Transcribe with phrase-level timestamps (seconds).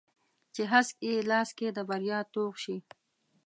[0.53, 2.77] چې هسک یې لاس کې د بریا توغ شي